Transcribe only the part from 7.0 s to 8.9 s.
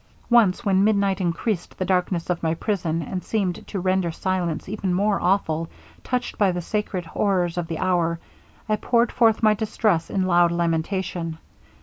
horrors of the hour, I